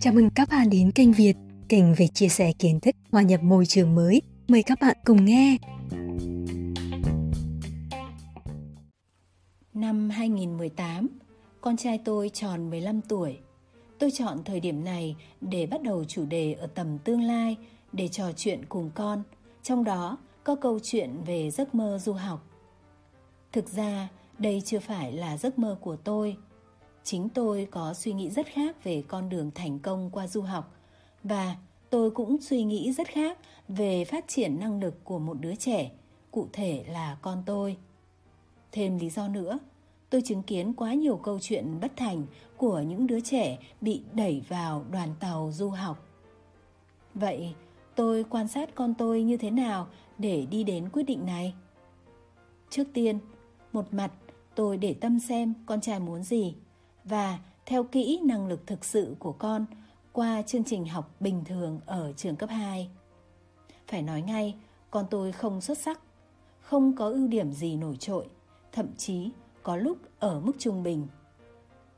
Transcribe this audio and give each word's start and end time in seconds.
Chào 0.00 0.12
mừng 0.12 0.30
các 0.34 0.48
bạn 0.50 0.70
đến 0.70 0.90
kênh 0.90 1.12
Việt, 1.12 1.36
kênh 1.68 1.94
về 1.94 2.08
chia 2.08 2.28
sẻ 2.28 2.52
kiến 2.58 2.80
thức 2.80 2.96
hòa 3.12 3.22
nhập 3.22 3.42
môi 3.42 3.66
trường 3.66 3.94
mới. 3.94 4.22
Mời 4.48 4.62
các 4.62 4.78
bạn 4.80 4.96
cùng 5.04 5.24
nghe. 5.24 5.56
Năm 9.74 10.10
2018, 10.10 11.08
con 11.60 11.76
trai 11.76 11.98
tôi 12.04 12.28
tròn 12.28 12.70
15 12.70 13.00
tuổi. 13.00 13.38
Tôi 13.98 14.10
chọn 14.10 14.44
thời 14.44 14.60
điểm 14.60 14.84
này 14.84 15.16
để 15.40 15.66
bắt 15.66 15.82
đầu 15.82 16.04
chủ 16.04 16.24
đề 16.26 16.52
ở 16.52 16.66
tầm 16.66 16.98
tương 16.98 17.22
lai 17.22 17.56
để 17.92 18.08
trò 18.08 18.32
chuyện 18.32 18.64
cùng 18.68 18.90
con, 18.94 19.22
trong 19.62 19.84
đó 19.84 20.18
có 20.44 20.54
câu 20.54 20.78
chuyện 20.82 21.10
về 21.26 21.50
giấc 21.50 21.74
mơ 21.74 21.98
du 21.98 22.12
học. 22.12 22.46
Thực 23.52 23.68
ra, 23.68 24.08
đây 24.38 24.62
chưa 24.64 24.78
phải 24.78 25.12
là 25.12 25.36
giấc 25.36 25.58
mơ 25.58 25.76
của 25.80 25.96
tôi. 25.96 26.36
Chính 27.10 27.28
tôi 27.28 27.68
có 27.70 27.94
suy 27.94 28.12
nghĩ 28.12 28.30
rất 28.30 28.46
khác 28.46 28.84
về 28.84 29.02
con 29.08 29.28
đường 29.28 29.50
thành 29.54 29.78
công 29.78 30.10
qua 30.10 30.26
du 30.26 30.42
học 30.42 30.74
và 31.22 31.56
tôi 31.90 32.10
cũng 32.10 32.40
suy 32.40 32.62
nghĩ 32.62 32.92
rất 32.92 33.08
khác 33.08 33.38
về 33.68 34.04
phát 34.04 34.24
triển 34.28 34.60
năng 34.60 34.80
lực 34.80 35.04
của 35.04 35.18
một 35.18 35.36
đứa 35.40 35.54
trẻ, 35.54 35.90
cụ 36.30 36.46
thể 36.52 36.84
là 36.88 37.16
con 37.22 37.42
tôi. 37.46 37.76
Thêm 38.72 38.98
lý 38.98 39.10
do 39.10 39.28
nữa, 39.28 39.58
tôi 40.10 40.22
chứng 40.22 40.42
kiến 40.42 40.72
quá 40.72 40.94
nhiều 40.94 41.16
câu 41.16 41.38
chuyện 41.40 41.80
bất 41.80 41.92
thành 41.96 42.26
của 42.56 42.80
những 42.80 43.06
đứa 43.06 43.20
trẻ 43.20 43.58
bị 43.80 44.02
đẩy 44.12 44.42
vào 44.48 44.84
đoàn 44.90 45.14
tàu 45.20 45.50
du 45.52 45.68
học. 45.68 46.06
Vậy, 47.14 47.54
tôi 47.94 48.24
quan 48.24 48.48
sát 48.48 48.74
con 48.74 48.94
tôi 48.94 49.22
như 49.22 49.36
thế 49.36 49.50
nào 49.50 49.86
để 50.18 50.46
đi 50.50 50.64
đến 50.64 50.88
quyết 50.92 51.02
định 51.02 51.26
này? 51.26 51.54
Trước 52.70 52.84
tiên, 52.94 53.18
một 53.72 53.94
mặt 53.94 54.12
tôi 54.54 54.76
để 54.76 54.94
tâm 54.94 55.20
xem 55.20 55.54
con 55.66 55.80
trai 55.80 56.00
muốn 56.00 56.22
gì 56.22 56.54
và 57.04 57.38
theo 57.66 57.84
kỹ 57.84 58.20
năng 58.24 58.46
lực 58.46 58.66
thực 58.66 58.84
sự 58.84 59.16
của 59.18 59.32
con 59.32 59.66
qua 60.12 60.42
chương 60.42 60.64
trình 60.64 60.86
học 60.86 61.10
bình 61.20 61.44
thường 61.44 61.80
ở 61.86 62.12
trường 62.16 62.36
cấp 62.36 62.50
2. 62.50 62.90
Phải 63.88 64.02
nói 64.02 64.22
ngay, 64.22 64.54
con 64.90 65.06
tôi 65.10 65.32
không 65.32 65.60
xuất 65.60 65.78
sắc, 65.78 66.00
không 66.60 66.96
có 66.96 67.08
ưu 67.08 67.28
điểm 67.28 67.52
gì 67.52 67.76
nổi 67.76 67.96
trội, 67.96 68.26
thậm 68.72 68.86
chí 68.96 69.30
có 69.62 69.76
lúc 69.76 69.98
ở 70.18 70.40
mức 70.40 70.52
trung 70.58 70.82
bình. 70.82 71.06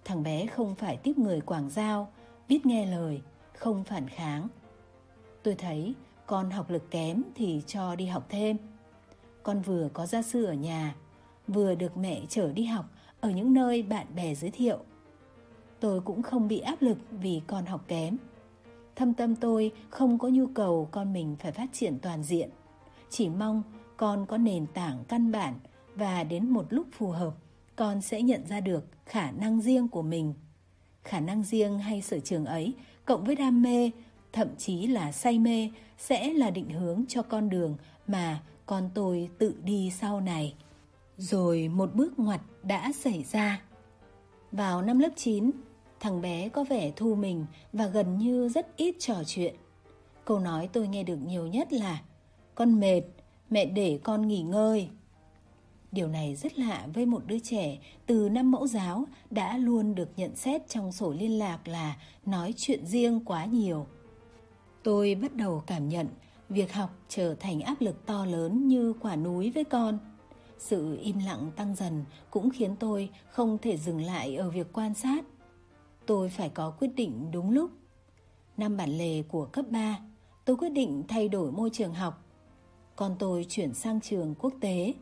Thằng 0.05 0.23
bé 0.23 0.47
không 0.47 0.75
phải 0.75 0.97
tiếp 0.97 1.19
người 1.19 1.41
quảng 1.41 1.71
giao, 1.71 2.13
biết 2.49 2.67
nghe 2.67 2.87
lời, 2.87 3.23
không 3.59 3.85
phản 3.85 4.09
kháng. 4.09 4.49
Tôi 5.43 5.55
thấy 5.55 5.95
con 6.27 6.51
học 6.51 6.71
lực 6.71 6.91
kém 6.91 7.23
thì 7.35 7.63
cho 7.67 7.97
đi 7.97 8.07
học 8.07 8.27
thêm. 8.29 8.57
Con 9.43 9.61
vừa 9.61 9.89
có 9.93 10.07
gia 10.07 10.23
sư 10.23 10.45
ở 10.45 10.53
nhà, 10.53 10.95
vừa 11.49 11.75
được 11.75 11.97
mẹ 11.97 12.23
chở 12.29 12.53
đi 12.53 12.65
học 12.65 12.85
ở 13.21 13.31
những 13.31 13.55
nơi 13.55 13.83
bạn 13.83 14.07
bè 14.15 14.35
giới 14.35 14.51
thiệu. 14.51 14.79
Tôi 15.83 16.01
cũng 16.01 16.23
không 16.23 16.49
bị 16.49 16.61
áp 16.61 16.83
lực 16.83 16.99
vì 17.11 17.41
con 17.47 17.67
học 17.67 17.85
kém. 17.89 18.17
Thâm 18.97 19.15
tâm 19.15 19.37
tôi 19.37 19.73
không 19.91 20.19
có 20.19 20.29
nhu 20.29 20.47
cầu 20.47 20.89
con 20.91 21.13
mình 21.13 21.37
phải 21.39 21.53
phát 21.53 21.67
triển 21.73 21.99
toàn 21.99 22.23
diện. 22.23 22.51
Chỉ 23.11 23.29
mong 23.29 23.63
con 23.97 24.27
có 24.27 24.39
nền 24.39 24.67
tảng 24.67 25.05
căn 25.09 25.33
bản 25.33 25.55
và 25.95 26.25
đến 26.25 26.49
một 26.49 26.67
lúc 26.71 26.87
phù 26.93 27.11
hợp, 27.11 27.35
con 27.77 28.01
sẽ 28.01 28.23
nhận 28.23 28.47
ra 28.47 28.61
được 28.61 28.85
khả 29.07 29.31
năng 29.31 29.61
riêng 29.61 29.89
của 29.89 30.03
mình. 30.03 30.35
Khả 31.03 31.21
năng 31.21 31.43
riêng 31.43 31.79
hay 31.79 32.03
sở 32.03 32.19
trường 32.19 32.45
ấy 32.45 32.75
cộng 33.05 33.25
với 33.25 33.35
đam 33.35 33.63
mê, 33.63 33.91
thậm 34.33 34.49
chí 34.59 34.87
là 34.87 35.13
say 35.13 35.39
mê 35.39 35.71
sẽ 35.99 36.33
là 36.33 36.51
định 36.51 36.71
hướng 36.71 37.05
cho 37.09 37.23
con 37.23 37.49
đường 37.49 37.77
mà 38.07 38.43
con 38.67 38.91
tôi 38.95 39.31
tự 39.39 39.55
đi 39.65 39.93
sau 40.01 40.21
này. 40.21 40.55
Rồi 41.17 41.69
một 41.69 41.95
bước 41.95 42.19
ngoặt 42.19 42.41
đã 42.63 42.93
xảy 42.93 43.25
ra. 43.33 43.63
Vào 44.53 44.83
năm 44.83 44.99
lớp 44.99 45.11
9, 45.17 45.51
thằng 46.03 46.21
bé 46.21 46.49
có 46.49 46.65
vẻ 46.65 46.93
thu 46.97 47.15
mình 47.15 47.47
và 47.73 47.87
gần 47.87 48.19
như 48.19 48.49
rất 48.49 48.77
ít 48.77 48.97
trò 48.99 49.15
chuyện. 49.27 49.55
Câu 50.25 50.39
nói 50.39 50.69
tôi 50.73 50.89
nghe 50.89 51.03
được 51.03 51.17
nhiều 51.17 51.47
nhất 51.47 51.73
là 51.73 52.03
Con 52.55 52.81
mệt, 52.81 53.03
mẹ 53.51 53.65
để 53.65 54.01
con 54.03 54.29
nghỉ 54.29 54.43
ngơi. 54.43 54.89
Điều 55.93 56.09
này 56.09 56.35
rất 56.35 56.59
lạ 56.59 56.87
với 56.95 57.07
một 57.07 57.27
đứa 57.27 57.39
trẻ 57.39 57.79
từ 58.07 58.29
năm 58.29 58.51
mẫu 58.51 58.67
giáo 58.67 59.05
đã 59.31 59.57
luôn 59.59 59.95
được 59.95 60.09
nhận 60.17 60.37
xét 60.37 60.69
trong 60.69 60.93
sổ 60.93 61.13
liên 61.13 61.39
lạc 61.39 61.69
là 61.69 61.97
nói 62.27 62.55
chuyện 62.57 62.87
riêng 62.87 63.21
quá 63.25 63.45
nhiều. 63.45 63.87
Tôi 64.83 65.15
bắt 65.15 65.35
đầu 65.35 65.63
cảm 65.67 65.89
nhận 65.89 66.09
việc 66.49 66.73
học 66.73 66.91
trở 67.09 67.35
thành 67.35 67.61
áp 67.61 67.81
lực 67.81 68.07
to 68.07 68.27
lớn 68.27 68.69
như 68.69 68.93
quả 69.01 69.17
núi 69.17 69.51
với 69.51 69.65
con. 69.65 69.99
Sự 70.59 70.99
im 71.03 71.19
lặng 71.27 71.51
tăng 71.57 71.75
dần 71.75 72.05
cũng 72.31 72.51
khiến 72.51 72.77
tôi 72.77 73.09
không 73.31 73.59
thể 73.59 73.77
dừng 73.77 74.01
lại 74.01 74.37
ở 74.37 74.51
việc 74.51 74.73
quan 74.73 74.95
sát. 74.95 75.25
Tôi 76.07 76.29
phải 76.29 76.49
có 76.49 76.71
quyết 76.71 76.91
định 76.97 77.31
đúng 77.33 77.51
lúc. 77.51 77.71
Năm 78.57 78.77
bản 78.77 78.99
lề 78.99 79.23
của 79.23 79.45
cấp 79.45 79.65
3, 79.71 79.99
tôi 80.45 80.57
quyết 80.57 80.69
định 80.69 81.03
thay 81.09 81.29
đổi 81.29 81.53
môi 81.53 81.71
trường 81.71 81.95
học. 81.95 82.25
còn 82.97 83.17
tôi 83.19 83.47
chuyển 83.49 83.75
sang 83.75 84.01
trường 84.01 84.35
quốc 84.35 84.53
tế. 84.61 84.95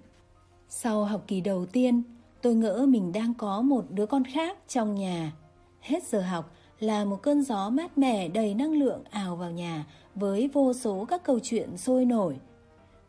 Sau 0.68 1.04
học 1.04 1.24
kỳ 1.26 1.40
đầu 1.40 1.66
tiên, 1.66 2.02
tôi 2.42 2.54
ngỡ 2.54 2.86
mình 2.88 3.12
đang 3.12 3.34
có 3.34 3.62
một 3.62 3.84
đứa 3.90 4.06
con 4.06 4.24
khác 4.24 4.58
trong 4.68 4.94
nhà. 4.94 5.32
Hết 5.80 6.04
giờ 6.08 6.20
học 6.20 6.52
là 6.80 7.04
một 7.04 7.22
cơn 7.22 7.42
gió 7.42 7.70
mát 7.70 7.98
mẻ 7.98 8.28
đầy 8.28 8.54
năng 8.54 8.72
lượng 8.72 9.04
ào 9.10 9.36
vào 9.36 9.50
nhà 9.50 9.86
với 10.14 10.48
vô 10.52 10.72
số 10.72 11.04
các 11.04 11.24
câu 11.24 11.38
chuyện 11.42 11.76
sôi 11.76 12.04
nổi. 12.04 12.36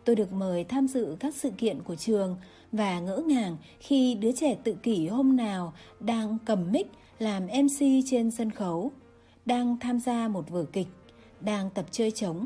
Tôi 0.05 0.15
được 0.15 0.33
mời 0.33 0.63
tham 0.63 0.87
dự 0.87 1.15
các 1.19 1.35
sự 1.35 1.51
kiện 1.57 1.81
của 1.83 1.95
trường 1.95 2.35
và 2.71 2.99
ngỡ 2.99 3.17
ngàng 3.17 3.57
khi 3.79 4.15
đứa 4.15 4.31
trẻ 4.31 4.55
tự 4.63 4.73
kỷ 4.83 5.07
hôm 5.07 5.35
nào 5.37 5.73
đang 5.99 6.37
cầm 6.45 6.71
mic 6.71 6.87
làm 7.21 7.47
MC 7.47 7.85
trên 8.05 8.31
sân 8.31 8.51
khấu, 8.51 8.91
đang 9.45 9.77
tham 9.79 9.99
gia 9.99 10.27
một 10.27 10.49
vở 10.49 10.65
kịch, 10.73 10.87
đang 11.41 11.69
tập 11.69 11.85
chơi 11.91 12.11
trống 12.11 12.45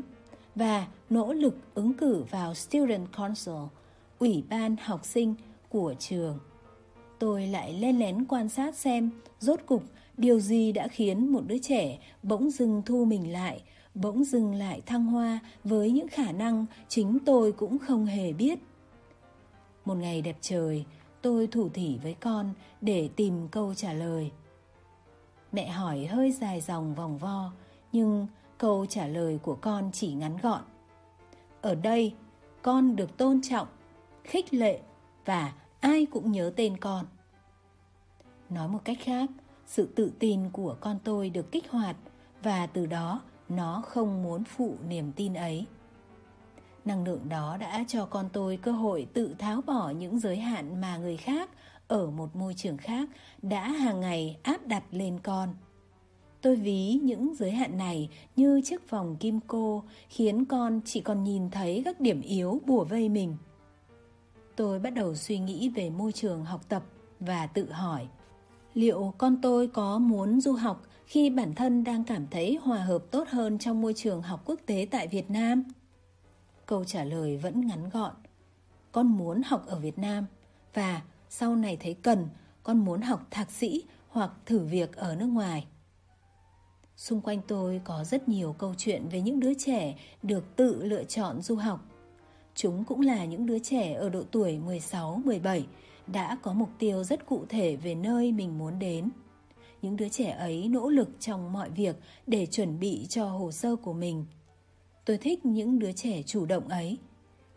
và 0.54 0.86
nỗ 1.10 1.32
lực 1.32 1.56
ứng 1.74 1.94
cử 1.94 2.24
vào 2.30 2.54
Student 2.54 3.06
Council, 3.16 3.54
ủy 4.18 4.44
ban 4.48 4.76
học 4.76 5.04
sinh 5.04 5.34
của 5.68 5.94
trường. 5.98 6.38
Tôi 7.18 7.46
lại 7.46 7.72
lên 7.72 7.98
lén 7.98 8.24
quan 8.24 8.48
sát 8.48 8.74
xem 8.74 9.10
rốt 9.38 9.60
cục 9.66 9.82
điều 10.16 10.40
gì 10.40 10.72
đã 10.72 10.88
khiến 10.88 11.32
một 11.32 11.42
đứa 11.46 11.58
trẻ 11.58 11.98
bỗng 12.22 12.50
dưng 12.50 12.82
thu 12.86 13.04
mình 13.04 13.32
lại, 13.32 13.62
bỗng 13.94 14.24
dừng 14.24 14.54
lại 14.54 14.80
thăng 14.86 15.06
hoa 15.06 15.38
với 15.64 15.90
những 15.90 16.08
khả 16.08 16.32
năng 16.32 16.66
chính 16.88 17.18
tôi 17.26 17.52
cũng 17.52 17.78
không 17.78 18.06
hề 18.06 18.32
biết. 18.32 18.58
Một 19.84 19.94
ngày 19.94 20.22
đẹp 20.22 20.36
trời, 20.40 20.84
tôi 21.22 21.46
thủ 21.46 21.68
thỉ 21.68 21.98
với 22.02 22.14
con 22.14 22.50
để 22.80 23.08
tìm 23.16 23.48
câu 23.48 23.74
trả 23.74 23.92
lời. 23.92 24.30
Mẹ 25.52 25.68
hỏi 25.68 26.06
hơi 26.06 26.32
dài 26.32 26.60
dòng 26.60 26.94
vòng 26.94 27.18
vo, 27.18 27.52
nhưng 27.92 28.26
câu 28.58 28.86
trả 28.86 29.06
lời 29.06 29.38
của 29.42 29.54
con 29.54 29.90
chỉ 29.92 30.14
ngắn 30.14 30.36
gọn. 30.42 30.62
Ở 31.62 31.74
đây, 31.74 32.14
con 32.62 32.96
được 32.96 33.16
tôn 33.16 33.40
trọng, 33.42 33.68
khích 34.24 34.54
lệ 34.54 34.80
và 35.24 35.52
ai 35.80 36.06
cũng 36.06 36.32
nhớ 36.32 36.52
tên 36.56 36.76
con. 36.76 37.04
Nói 38.50 38.68
một 38.68 38.80
cách 38.84 38.98
khác, 39.00 39.30
sự 39.66 39.88
tự 39.96 40.12
tin 40.18 40.50
của 40.50 40.76
con 40.80 40.98
tôi 41.04 41.30
được 41.30 41.52
kích 41.52 41.70
hoạt 41.70 41.96
và 42.42 42.66
từ 42.66 42.86
đó 42.86 43.20
nó 43.48 43.82
không 43.86 44.22
muốn 44.22 44.44
phụ 44.44 44.76
niềm 44.88 45.12
tin 45.12 45.34
ấy. 45.34 45.66
Năng 46.84 47.04
lượng 47.04 47.28
đó 47.28 47.56
đã 47.56 47.84
cho 47.88 48.06
con 48.06 48.28
tôi 48.32 48.56
cơ 48.56 48.72
hội 48.72 49.06
tự 49.12 49.34
tháo 49.38 49.60
bỏ 49.66 49.90
những 49.90 50.18
giới 50.18 50.36
hạn 50.36 50.80
mà 50.80 50.96
người 50.96 51.16
khác 51.16 51.50
ở 51.88 52.10
một 52.10 52.36
môi 52.36 52.54
trường 52.54 52.76
khác 52.76 53.08
đã 53.42 53.68
hàng 53.68 54.00
ngày 54.00 54.38
áp 54.42 54.66
đặt 54.66 54.84
lên 54.90 55.18
con. 55.22 55.54
Tôi 56.40 56.56
ví 56.56 57.00
những 57.02 57.34
giới 57.34 57.50
hạn 57.50 57.78
này 57.78 58.10
như 58.36 58.60
chiếc 58.64 58.90
vòng 58.90 59.16
kim 59.16 59.40
cô, 59.46 59.84
khiến 60.08 60.44
con 60.44 60.80
chỉ 60.84 61.00
còn 61.00 61.24
nhìn 61.24 61.50
thấy 61.50 61.82
các 61.84 62.00
điểm 62.00 62.20
yếu 62.20 62.60
bùa 62.66 62.84
vây 62.84 63.08
mình. 63.08 63.36
Tôi 64.56 64.78
bắt 64.78 64.90
đầu 64.90 65.14
suy 65.14 65.38
nghĩ 65.38 65.68
về 65.68 65.90
môi 65.90 66.12
trường 66.12 66.44
học 66.44 66.68
tập 66.68 66.84
và 67.20 67.46
tự 67.46 67.72
hỏi, 67.72 68.08
liệu 68.74 69.14
con 69.18 69.40
tôi 69.42 69.68
có 69.68 69.98
muốn 69.98 70.40
du 70.40 70.52
học 70.52 70.82
khi 71.06 71.30
bản 71.30 71.54
thân 71.54 71.84
đang 71.84 72.04
cảm 72.04 72.26
thấy 72.30 72.58
hòa 72.62 72.78
hợp 72.78 73.04
tốt 73.10 73.28
hơn 73.28 73.58
trong 73.58 73.80
môi 73.80 73.94
trường 73.94 74.22
học 74.22 74.42
quốc 74.44 74.60
tế 74.66 74.86
tại 74.90 75.08
Việt 75.08 75.30
Nam? 75.30 75.64
Câu 76.66 76.84
trả 76.84 77.04
lời 77.04 77.36
vẫn 77.36 77.66
ngắn 77.66 77.88
gọn. 77.88 78.14
Con 78.92 79.06
muốn 79.06 79.42
học 79.46 79.66
ở 79.66 79.78
Việt 79.78 79.98
Nam 79.98 80.26
và 80.74 81.02
sau 81.38 81.56
này 81.56 81.76
thấy 81.80 81.94
cần, 81.94 82.28
con 82.62 82.78
muốn 82.78 83.00
học 83.00 83.26
thạc 83.30 83.50
sĩ 83.50 83.84
hoặc 84.08 84.30
thử 84.46 84.58
việc 84.58 84.96
ở 84.96 85.16
nước 85.16 85.26
ngoài. 85.26 85.66
Xung 86.96 87.20
quanh 87.20 87.40
tôi 87.48 87.80
có 87.84 88.04
rất 88.04 88.28
nhiều 88.28 88.52
câu 88.58 88.74
chuyện 88.78 89.08
về 89.08 89.20
những 89.20 89.40
đứa 89.40 89.54
trẻ 89.54 89.98
được 90.22 90.56
tự 90.56 90.84
lựa 90.84 91.04
chọn 91.04 91.42
du 91.42 91.56
học. 91.56 91.80
Chúng 92.54 92.84
cũng 92.84 93.00
là 93.00 93.24
những 93.24 93.46
đứa 93.46 93.58
trẻ 93.58 93.92
ở 93.92 94.08
độ 94.08 94.22
tuổi 94.30 94.58
16, 94.58 95.20
17 95.24 95.66
đã 96.06 96.36
có 96.42 96.52
mục 96.52 96.68
tiêu 96.78 97.04
rất 97.04 97.26
cụ 97.26 97.44
thể 97.48 97.76
về 97.76 97.94
nơi 97.94 98.32
mình 98.32 98.58
muốn 98.58 98.78
đến. 98.78 99.08
Những 99.82 99.96
đứa 99.96 100.08
trẻ 100.08 100.30
ấy 100.30 100.68
nỗ 100.68 100.88
lực 100.88 101.08
trong 101.20 101.52
mọi 101.52 101.70
việc 101.70 101.96
để 102.26 102.46
chuẩn 102.46 102.78
bị 102.78 103.06
cho 103.08 103.28
hồ 103.28 103.52
sơ 103.52 103.76
của 103.76 103.92
mình. 103.92 104.26
Tôi 105.04 105.18
thích 105.18 105.46
những 105.46 105.78
đứa 105.78 105.92
trẻ 105.92 106.22
chủ 106.22 106.46
động 106.46 106.68
ấy. 106.68 106.98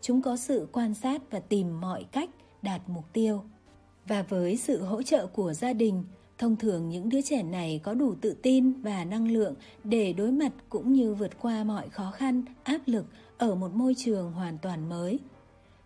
Chúng 0.00 0.22
có 0.22 0.36
sự 0.36 0.68
quan 0.72 0.94
sát 0.94 1.22
và 1.30 1.40
tìm 1.40 1.80
mọi 1.80 2.04
cách 2.04 2.30
đạt 2.62 2.80
mục 2.88 3.04
tiêu. 3.12 3.44
Và 4.10 4.22
với 4.22 4.56
sự 4.56 4.84
hỗ 4.84 5.02
trợ 5.02 5.26
của 5.26 5.52
gia 5.52 5.72
đình, 5.72 6.04
Thông 6.40 6.56
thường 6.56 6.88
những 6.88 7.08
đứa 7.08 7.20
trẻ 7.20 7.42
này 7.42 7.80
có 7.82 7.94
đủ 7.94 8.14
tự 8.20 8.36
tin 8.42 8.72
và 8.72 9.04
năng 9.04 9.32
lượng 9.32 9.54
để 9.84 10.12
đối 10.12 10.32
mặt 10.32 10.52
cũng 10.68 10.92
như 10.92 11.14
vượt 11.14 11.30
qua 11.40 11.64
mọi 11.64 11.88
khó 11.88 12.10
khăn, 12.10 12.42
áp 12.62 12.78
lực 12.86 13.04
ở 13.38 13.54
một 13.54 13.74
môi 13.74 13.94
trường 13.94 14.32
hoàn 14.32 14.58
toàn 14.58 14.88
mới. 14.88 15.18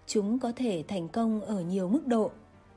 Chúng 0.07 0.39
có 0.39 0.53
thể 0.57 0.85
thành 0.89 1.09
công 1.09 1.41
ở 1.41 1.61
nhiều 1.61 1.89
mức 1.89 2.07
độ, 2.07 2.31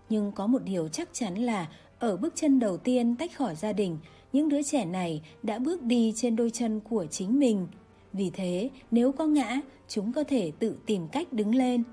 nhưng 0.09 0.31
có 0.31 0.47
một 0.47 0.63
điều 0.63 0.87
chắc 0.87 1.09
chắn 1.13 1.35
là 1.35 1.69
ở 1.99 2.17
bước 2.17 2.33
chân 2.35 2.59
đầu 2.59 2.77
tiên 2.77 3.15
tách 3.15 3.35
khỏi 3.35 3.55
gia 3.55 3.73
đình, 3.73 3.97
những 4.33 4.49
đứa 4.49 4.63
trẻ 4.63 4.85
này 4.85 5.21
đã 5.43 5.59
bước 5.59 5.83
đi 5.83 6.13
trên 6.15 6.35
đôi 6.35 6.49
chân 6.49 6.79
của 6.79 7.05
chính 7.05 7.39
mình. 7.39 7.67
Vì 8.13 8.29
thế, 8.33 8.69
nếu 8.91 9.11
có 9.11 9.25
ngã, 9.25 9.61
chúng 9.87 10.13
có 10.13 10.23
thể 10.23 10.51
tự 10.59 10.77
tìm 10.85 11.07
cách 11.07 11.33
đứng 11.33 11.55
lên. 11.55 11.83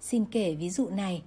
Xin 0.00 0.24
kể 0.24 0.54
ví 0.54 0.70
dụ 0.70 0.88
này. 0.88 1.22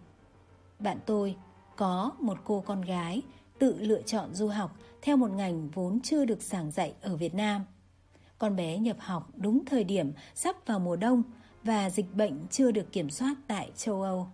Bạn 0.80 0.98
tôi 1.06 1.36
có 1.76 2.12
một 2.20 2.38
cô 2.44 2.64
con 2.66 2.82
gái 2.82 3.22
tự 3.60 3.78
lựa 3.80 4.02
chọn 4.02 4.34
du 4.34 4.48
học 4.48 4.78
theo 5.02 5.18
một 5.18 5.32
ngành 5.32 5.70
vốn 5.70 6.00
chưa 6.04 6.26
được 6.26 6.42
giảng 6.42 6.72
dạy 6.72 6.94
ở 7.02 7.16
Việt 7.16 7.34
Nam. 7.34 7.62
Con 8.38 8.56
bé 8.56 8.78
nhập 8.78 8.98
học 9.00 9.30
đúng 9.36 9.66
thời 9.66 9.84
điểm 9.84 10.12
sắp 10.36 10.56
vào 10.66 10.80
mùa 10.80 10.96
đông 10.96 11.24
và 11.64 11.90
dịch 11.90 12.14
bệnh 12.14 12.48
chưa 12.52 12.72
được 12.72 12.92
kiểm 12.92 13.10
soát 13.10 13.36
tại 13.48 13.72
châu 13.76 14.02
Âu. 14.02 14.28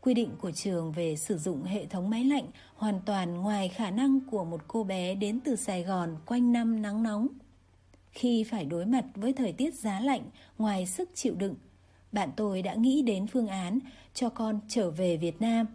Quy 0.00 0.14
định 0.14 0.30
của 0.40 0.50
trường 0.50 0.92
về 0.92 1.16
sử 1.16 1.38
dụng 1.38 1.62
hệ 1.62 1.86
thống 1.86 2.10
máy 2.10 2.24
lạnh 2.24 2.46
hoàn 2.76 3.00
toàn 3.06 3.34
ngoài 3.34 3.68
khả 3.68 3.90
năng 3.90 4.20
của 4.30 4.44
một 4.44 4.60
cô 4.68 4.84
bé 4.84 5.14
đến 5.14 5.40
từ 5.40 5.56
Sài 5.56 5.82
Gòn 5.82 6.16
quanh 6.26 6.52
năm 6.52 6.82
nắng 6.82 7.02
nóng. 7.02 7.28
Khi 8.10 8.44
phải 8.44 8.64
đối 8.64 8.86
mặt 8.86 9.04
với 9.14 9.32
thời 9.32 9.52
tiết 9.52 9.74
giá 9.74 10.00
lạnh 10.00 10.22
ngoài 10.58 10.86
sức 10.86 11.10
chịu 11.14 11.34
đựng, 11.34 11.54
bạn 12.16 12.30
tôi 12.36 12.62
đã 12.62 12.74
nghĩ 12.74 13.02
đến 13.02 13.26
phương 13.26 13.46
án 13.46 13.78
cho 14.14 14.28
con 14.28 14.60
trở 14.68 14.90
về 14.90 15.16
Việt 15.16 15.40
Nam. 15.40 15.66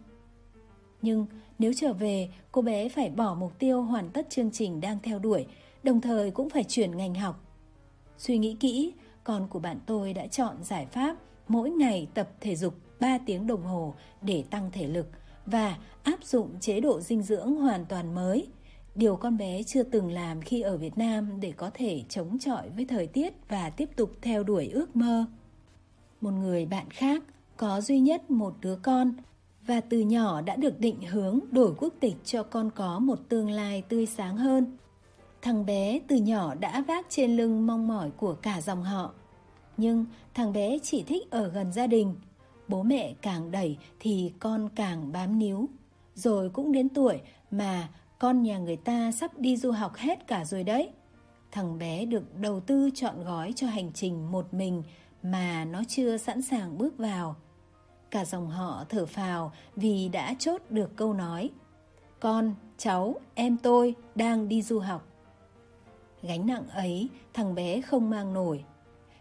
Nhưng 1.02 1.26
nếu 1.58 1.72
trở 1.76 1.92
về, 1.92 2.28
cô 2.52 2.62
bé 2.62 2.88
phải 2.88 3.10
bỏ 3.10 3.34
mục 3.34 3.58
tiêu 3.58 3.82
hoàn 3.82 4.10
tất 4.10 4.30
chương 4.30 4.50
trình 4.50 4.80
đang 4.80 4.98
theo 5.02 5.18
đuổi, 5.18 5.46
đồng 5.82 6.00
thời 6.00 6.30
cũng 6.30 6.50
phải 6.50 6.64
chuyển 6.64 6.96
ngành 6.96 7.14
học. 7.14 7.40
Suy 8.18 8.38
nghĩ 8.38 8.56
kỹ, 8.60 8.92
con 9.24 9.48
của 9.48 9.58
bạn 9.58 9.78
tôi 9.86 10.12
đã 10.12 10.26
chọn 10.26 10.56
giải 10.62 10.86
pháp 10.86 11.16
mỗi 11.48 11.70
ngày 11.70 12.08
tập 12.14 12.30
thể 12.40 12.56
dục 12.56 12.74
3 13.00 13.18
tiếng 13.26 13.46
đồng 13.46 13.62
hồ 13.62 13.94
để 14.22 14.44
tăng 14.50 14.70
thể 14.72 14.86
lực 14.86 15.06
và 15.46 15.78
áp 16.02 16.24
dụng 16.24 16.60
chế 16.60 16.80
độ 16.80 17.00
dinh 17.00 17.22
dưỡng 17.22 17.54
hoàn 17.54 17.86
toàn 17.86 18.14
mới. 18.14 18.46
Điều 18.94 19.16
con 19.16 19.36
bé 19.36 19.62
chưa 19.62 19.82
từng 19.82 20.12
làm 20.12 20.40
khi 20.40 20.60
ở 20.60 20.76
Việt 20.76 20.98
Nam 20.98 21.40
để 21.40 21.52
có 21.56 21.70
thể 21.74 22.02
chống 22.08 22.38
chọi 22.38 22.68
với 22.68 22.84
thời 22.84 23.06
tiết 23.06 23.34
và 23.48 23.70
tiếp 23.70 23.88
tục 23.96 24.10
theo 24.22 24.42
đuổi 24.42 24.68
ước 24.68 24.96
mơ. 24.96 25.26
Một 26.22 26.30
người 26.30 26.66
bạn 26.66 26.90
khác 26.90 27.22
có 27.56 27.80
duy 27.80 28.00
nhất 28.00 28.30
một 28.30 28.54
đứa 28.60 28.76
con 28.76 29.12
và 29.66 29.80
từ 29.80 30.00
nhỏ 30.00 30.40
đã 30.40 30.56
được 30.56 30.80
định 30.80 31.02
hướng 31.02 31.40
đổi 31.50 31.74
quốc 31.78 31.94
tịch 32.00 32.16
cho 32.24 32.42
con 32.42 32.70
có 32.70 32.98
một 32.98 33.18
tương 33.28 33.50
lai 33.50 33.82
tươi 33.88 34.06
sáng 34.06 34.36
hơn. 34.36 34.76
Thằng 35.42 35.66
bé 35.66 36.00
từ 36.08 36.16
nhỏ 36.16 36.54
đã 36.54 36.84
vác 36.88 37.06
trên 37.08 37.36
lưng 37.36 37.66
mong 37.66 37.88
mỏi 37.88 38.10
của 38.10 38.34
cả 38.34 38.60
dòng 38.60 38.82
họ. 38.82 39.12
Nhưng 39.76 40.06
thằng 40.34 40.52
bé 40.52 40.78
chỉ 40.82 41.02
thích 41.02 41.30
ở 41.30 41.48
gần 41.48 41.72
gia 41.72 41.86
đình. 41.86 42.14
Bố 42.68 42.82
mẹ 42.82 43.14
càng 43.22 43.50
đẩy 43.50 43.76
thì 44.00 44.32
con 44.38 44.68
càng 44.74 45.12
bám 45.12 45.38
níu. 45.38 45.68
Rồi 46.14 46.50
cũng 46.50 46.72
đến 46.72 46.88
tuổi 46.88 47.20
mà 47.50 47.88
con 48.18 48.42
nhà 48.42 48.58
người 48.58 48.76
ta 48.76 49.12
sắp 49.12 49.38
đi 49.38 49.56
du 49.56 49.70
học 49.70 49.96
hết 49.96 50.26
cả 50.26 50.44
rồi 50.44 50.64
đấy. 50.64 50.90
Thằng 51.52 51.78
bé 51.78 52.04
được 52.04 52.38
đầu 52.40 52.60
tư 52.60 52.90
chọn 52.94 53.24
gói 53.24 53.52
cho 53.56 53.66
hành 53.66 53.92
trình 53.92 54.32
một 54.32 54.54
mình 54.54 54.82
mà 55.22 55.64
nó 55.64 55.82
chưa 55.88 56.16
sẵn 56.16 56.42
sàng 56.42 56.78
bước 56.78 56.98
vào. 56.98 57.36
Cả 58.10 58.24
dòng 58.24 58.50
họ 58.50 58.84
thở 58.88 59.06
phào 59.06 59.52
vì 59.76 60.08
đã 60.08 60.34
chốt 60.38 60.62
được 60.70 60.96
câu 60.96 61.14
nói 61.14 61.50
Con, 62.20 62.54
cháu, 62.78 63.14
em 63.34 63.56
tôi 63.56 63.94
đang 64.14 64.48
đi 64.48 64.62
du 64.62 64.78
học. 64.78 65.08
Gánh 66.22 66.46
nặng 66.46 66.68
ấy 66.68 67.08
thằng 67.34 67.54
bé 67.54 67.80
không 67.80 68.10
mang 68.10 68.32
nổi. 68.32 68.64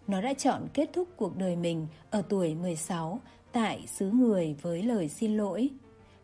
Nó 0.07 0.21
đã 0.21 0.33
chọn 0.33 0.67
kết 0.73 0.89
thúc 0.93 1.07
cuộc 1.17 1.37
đời 1.37 1.55
mình 1.55 1.87
ở 2.09 2.21
tuổi 2.29 2.55
16 2.55 3.19
Tại 3.51 3.87
xứ 3.87 4.11
người 4.11 4.55
với 4.61 4.83
lời 4.83 5.09
xin 5.09 5.37
lỗi. 5.37 5.69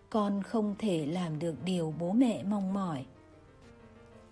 Con 0.10 0.44
không 0.44 0.76
thể 0.80 1.06
làm 1.06 1.40
được 1.40 1.64
điều 1.66 1.94
bố 2.00 2.12
mẹ 2.12 2.44
mong 2.44 2.74
mỏi. 2.74 3.06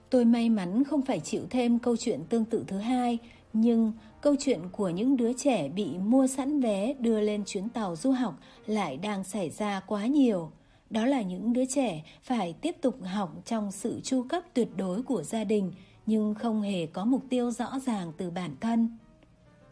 Tôi 0.10 0.26
may 0.26 0.50
mắn 0.50 0.84
không 0.84 1.02
phải 1.02 1.20
chịu 1.20 1.42
thêm 1.50 1.80
câu 1.80 1.98
chuyện 1.98 2.24
tương 2.30 2.46
tự 2.46 2.64
thứ 2.68 2.78
hai 2.78 3.18
nhưng 3.58 3.92
câu 4.22 4.36
chuyện 4.40 4.60
của 4.72 4.90
những 4.90 5.18
đứa 5.18 5.34
trẻ 5.34 5.70
bị 5.70 5.98
mua 5.98 6.28
sẵn 6.28 6.62
vé 6.62 6.94
đưa 7.00 7.20
lên 7.20 7.44
chuyến 7.46 7.70
tàu 7.70 7.96
du 7.96 8.12
học 8.12 8.40
lại 8.66 8.98
đang 8.98 9.24
xảy 9.24 9.50
ra 9.50 9.80
quá 9.80 10.06
nhiều. 10.06 10.52
Đó 10.90 11.06
là 11.06 11.22
những 11.22 11.54
đứa 11.54 11.66
trẻ 11.66 12.04
phải 12.24 12.54
tiếp 12.54 12.76
tục 12.82 12.96
học 13.04 13.32
trong 13.46 13.72
sự 13.72 14.02
chu 14.04 14.24
cấp 14.30 14.44
tuyệt 14.54 14.70
đối 14.78 15.02
của 15.02 15.24
gia 15.24 15.44
đình 15.44 15.72
nhưng 16.06 16.36
không 16.36 16.62
hề 16.62 16.86
có 16.86 17.06
mục 17.06 17.24
tiêu 17.30 17.52
rõ 17.52 17.80
ràng 17.86 18.12
từ 18.18 18.30
bản 18.30 18.56
thân. 18.62 18.98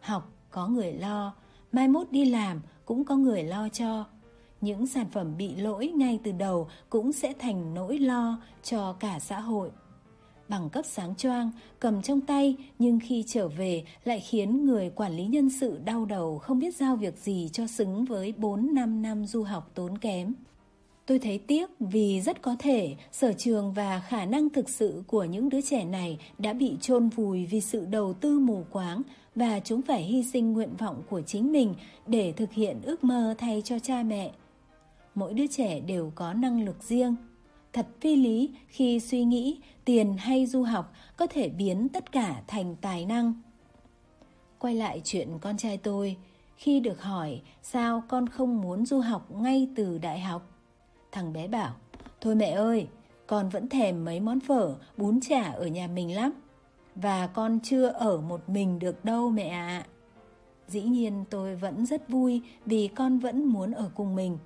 Học 0.02 0.32
có 0.52 0.68
người 0.68 0.94
lo, 0.94 1.34
mai 1.72 1.88
mốt 1.88 2.12
đi 2.12 2.26
làm 2.26 2.62
cũng 2.86 3.04
có 3.04 3.16
người 3.16 3.44
lo 3.44 3.70
cho. 3.70 4.06
Những 4.62 4.88
sản 4.88 5.06
phẩm 5.12 5.38
bị 5.38 5.56
lỗi 5.56 5.88
ngay 5.88 6.20
từ 6.24 6.32
đầu 6.32 6.68
cũng 6.90 7.12
sẽ 7.12 7.34
thành 7.40 7.74
nỗi 7.74 8.00
lo 8.00 8.42
cho 8.64 8.94
cả 8.94 9.20
xã 9.20 9.40
hội 9.40 9.72
bằng 10.54 10.70
cấp 10.70 10.86
sáng 10.86 11.16
choang, 11.16 11.52
cầm 11.80 12.02
trong 12.02 12.22
tay 12.22 12.56
nhưng 12.80 13.00
khi 13.00 13.24
trở 13.28 13.48
về 13.48 13.84
lại 14.04 14.20
khiến 14.20 14.66
người 14.66 14.90
quản 14.96 15.16
lý 15.16 15.26
nhân 15.26 15.50
sự 15.50 15.80
đau 15.86 16.06
đầu 16.06 16.40
không 16.40 16.60
biết 16.60 16.76
giao 16.76 16.96
việc 16.96 17.18
gì 17.18 17.50
cho 17.54 17.68
xứng 17.68 18.06
với 18.06 18.34
4-5 18.38 19.02
năm 19.02 19.26
du 19.26 19.44
học 19.44 19.72
tốn 19.74 19.98
kém. 19.98 20.34
Tôi 21.06 21.20
thấy 21.20 21.38
tiếc 21.38 21.70
vì 21.80 22.22
rất 22.22 22.42
có 22.42 22.56
thể 22.60 22.96
sở 23.12 23.34
trường 23.34 23.74
và 23.74 24.00
khả 24.00 24.26
năng 24.26 24.50
thực 24.50 24.70
sự 24.70 25.04
của 25.08 25.24
những 25.24 25.50
đứa 25.50 25.62
trẻ 25.62 25.86
này 25.86 26.20
đã 26.38 26.54
bị 26.54 26.78
chôn 26.82 27.10
vùi 27.10 27.46
vì 27.46 27.62
sự 27.62 27.86
đầu 27.86 28.14
tư 28.14 28.40
mù 28.40 28.66
quáng 28.72 29.02
và 29.36 29.60
chúng 29.60 29.82
phải 29.82 30.04
hy 30.04 30.24
sinh 30.24 30.54
nguyện 30.54 30.76
vọng 30.78 31.02
của 31.10 31.22
chính 31.22 31.52
mình 31.52 31.76
để 32.08 32.32
thực 32.32 32.52
hiện 32.52 32.82
ước 32.84 33.04
mơ 33.04 33.36
thay 33.38 33.62
cho 33.66 33.80
cha 33.80 34.04
mẹ. 34.04 34.32
Mỗi 35.16 35.34
đứa 35.34 35.48
trẻ 35.48 35.80
đều 35.80 36.12
có 36.16 36.34
năng 36.34 36.66
lực 36.66 36.84
riêng, 36.84 37.16
Thật 37.74 37.88
phi 38.02 38.16
lý 38.16 38.54
khi 38.68 39.00
suy 39.00 39.24
nghĩ 39.24 39.60
tiền 39.86 40.18
hay 40.18 40.46
du 40.46 40.64
học 40.64 40.94
có 41.18 41.28
thể 41.28 41.50
biến 41.50 41.90
tất 41.90 42.12
cả 42.12 42.42
thành 42.48 42.76
tài 42.82 43.06
năng. 43.06 43.34
Quay 44.60 44.76
lại 44.76 45.02
chuyện 45.04 45.30
con 45.42 45.58
trai 45.58 45.78
tôi, 45.78 46.18
khi 46.56 46.80
được 46.80 47.02
hỏi 47.02 47.42
sao 47.62 48.04
con 48.08 48.30
không 48.30 48.62
muốn 48.62 48.86
du 48.86 49.00
học 49.00 49.32
ngay 49.32 49.68
từ 49.76 49.98
đại 49.98 50.20
học, 50.20 50.52
thằng 51.12 51.34
bé 51.34 51.48
bảo, 51.48 51.76
thôi 52.22 52.36
mẹ 52.36 52.52
ơi, 52.52 52.88
con 53.28 53.50
vẫn 53.50 53.70
thèm 53.70 54.06
mấy 54.06 54.20
món 54.20 54.40
phở, 54.40 54.76
bún 54.98 55.20
chả 55.20 55.44
ở 55.44 55.68
nhà 55.68 55.88
mình 55.88 56.16
lắm. 56.16 56.32
Và 56.96 57.28
con 57.28 57.60
chưa 57.64 57.88
ở 57.88 58.22
một 58.22 58.50
mình 58.50 58.80
được 58.80 59.06
đâu 59.06 59.30
mẹ 59.30 59.48
ạ. 59.48 59.68
À. 59.68 59.88
Dĩ 60.68 60.82
nhiên 60.82 61.26
tôi 61.30 61.56
vẫn 61.56 61.86
rất 61.86 62.10
vui 62.10 62.42
vì 62.66 62.88
con 62.88 63.20
vẫn 63.20 63.46
muốn 63.46 63.72
ở 63.72 63.90
cùng 63.96 64.16
mình. 64.16 64.38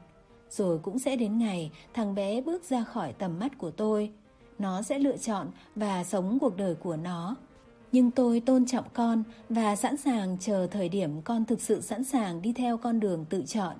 Rồi 0.49 0.79
cũng 0.79 0.99
sẽ 0.99 1.15
đến 1.15 1.37
ngày 1.37 1.71
thằng 1.93 2.15
bé 2.15 2.41
bước 2.41 2.63
ra 2.69 2.83
khỏi 2.83 3.13
tầm 3.13 3.39
mắt 3.39 3.57
của 3.57 3.71
tôi. 3.71 4.11
Nó 4.59 4.81
sẽ 4.81 4.99
lựa 4.99 5.17
chọn 5.17 5.47
và 5.75 6.03
sống 6.03 6.37
cuộc 6.41 6.57
đời 6.57 6.75
của 6.75 6.95
nó. 6.95 7.35
Nhưng 7.91 8.11
tôi 8.11 8.39
tôn 8.39 8.65
trọng 8.65 8.85
con 8.93 9.23
và 9.49 9.75
sẵn 9.75 9.97
sàng 9.97 10.37
chờ 10.39 10.67
thời 10.71 10.89
điểm 10.89 11.21
con 11.21 11.45
thực 11.45 11.61
sự 11.61 11.81
sẵn 11.81 12.03
sàng 12.03 12.41
đi 12.41 12.53
theo 12.53 12.77
con 12.77 12.99
đường 12.99 13.25
tự 13.29 13.43
chọn. 13.47 13.75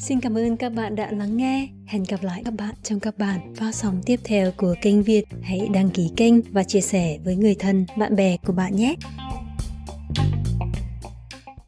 Xin 0.00 0.20
cảm 0.20 0.38
ơn 0.38 0.56
các 0.56 0.68
bạn 0.68 0.96
đã 0.96 1.10
lắng 1.10 1.36
nghe. 1.36 1.68
Hẹn 1.86 2.04
gặp 2.08 2.22
lại 2.22 2.42
các 2.44 2.54
bạn 2.54 2.74
trong 2.82 3.00
các 3.00 3.18
bản 3.18 3.54
phát 3.54 3.74
sóng 3.74 4.00
tiếp 4.06 4.20
theo 4.24 4.52
của 4.56 4.74
kênh 4.82 5.02
Việt. 5.02 5.24
Hãy 5.42 5.68
đăng 5.72 5.90
ký 5.90 6.10
kênh 6.16 6.34
và 6.42 6.64
chia 6.64 6.80
sẻ 6.80 7.18
với 7.24 7.36
người 7.36 7.54
thân, 7.54 7.86
bạn 7.96 8.16
bè 8.16 8.36
của 8.46 8.52
bạn 8.52 8.76
nhé. 8.76 8.94